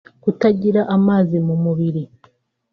[0.23, 2.03] kutagira amazi mu mubiri